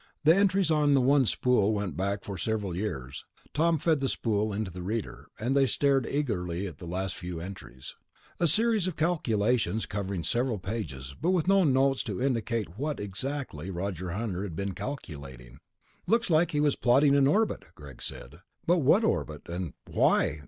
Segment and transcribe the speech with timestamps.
[0.23, 3.23] The entries on the one spool went back for several years.
[3.53, 7.39] Tom fed the spool into the reader, and they stared eagerly at the last few
[7.39, 7.95] entries.
[8.39, 13.69] A series of calculations, covering several pages, but with no notes to indicate what, exactly,
[13.69, 15.59] Roger Hunter had been calculating.
[16.07, 18.41] "Looks like he was plotting an orbit," Greg said.
[18.65, 19.43] "But what orbit?
[19.49, 20.39] And why?